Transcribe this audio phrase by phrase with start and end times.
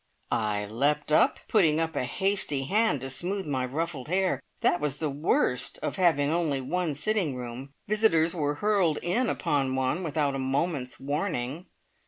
[0.31, 4.41] I leapt up, putting up a hasty hand to smooth my ruffled hair.
[4.61, 7.69] That was the worst of having only one sitting room!
[7.87, 11.67] Visitors were hurled in upon one without a moment's warning.